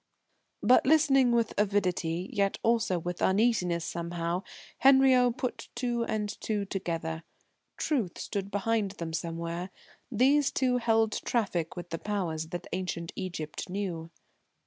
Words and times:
But, 0.63 0.87
listening 0.87 1.31
with 1.31 1.53
avidity, 1.59 2.27
yet 2.33 2.57
also 2.63 2.97
with 2.97 3.21
uneasiness, 3.21 3.85
somehow, 3.85 4.41
Henriot 4.79 5.37
put 5.37 5.69
two 5.75 6.05
and 6.05 6.41
two 6.41 6.65
together. 6.65 7.21
Truth 7.77 8.17
stood 8.17 8.49
behind 8.49 8.93
them 8.93 9.13
somewhere. 9.13 9.69
These 10.11 10.49
two 10.53 10.77
held 10.77 11.11
traffic 11.23 11.75
with 11.75 11.91
the 11.91 11.99
powers 11.99 12.47
that 12.47 12.65
ancient 12.73 13.11
Egypt 13.15 13.69
knew. 13.69 14.09